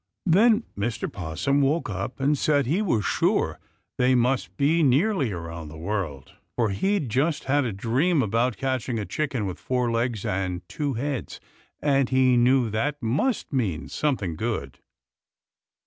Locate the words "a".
7.65-7.71, 8.97-9.05